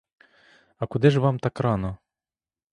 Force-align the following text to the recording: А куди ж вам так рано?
А 0.77 0.87
куди 0.87 1.11
ж 1.11 1.19
вам 1.19 1.39
так 1.39 1.59
рано? 1.59 1.97